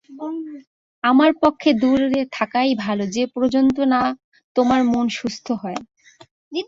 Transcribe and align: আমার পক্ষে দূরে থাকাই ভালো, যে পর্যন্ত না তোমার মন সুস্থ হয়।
আমার 1.03 1.31
পক্ষে 1.41 1.69
দূরে 1.73 2.21
থাকাই 2.31 2.71
ভালো, 2.75 3.03
যে 3.07 3.23
পর্যন্ত 3.35 3.77
না 3.93 4.01
তোমার 4.55 4.81
মন 4.83 5.05
সুস্থ 5.09 5.47
হয়। 5.61 5.79